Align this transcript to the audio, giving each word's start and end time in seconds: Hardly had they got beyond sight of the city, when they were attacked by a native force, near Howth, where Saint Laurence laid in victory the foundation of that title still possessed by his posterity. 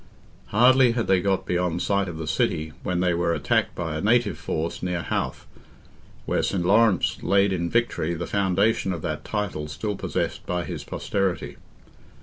Hardly 0.47 0.93
had 0.93 1.05
they 1.05 1.21
got 1.21 1.45
beyond 1.45 1.83
sight 1.83 2.07
of 2.07 2.17
the 2.17 2.25
city, 2.25 2.73
when 2.81 3.01
they 3.01 3.13
were 3.13 3.35
attacked 3.35 3.75
by 3.75 3.95
a 3.95 4.01
native 4.01 4.35
force, 4.35 4.81
near 4.81 5.03
Howth, 5.03 5.45
where 6.25 6.41
Saint 6.41 6.65
Laurence 6.65 7.21
laid 7.21 7.53
in 7.53 7.69
victory 7.69 8.15
the 8.15 8.25
foundation 8.25 8.93
of 8.93 9.03
that 9.03 9.23
title 9.23 9.67
still 9.67 9.95
possessed 9.95 10.43
by 10.47 10.65
his 10.65 10.83
posterity. 10.83 11.57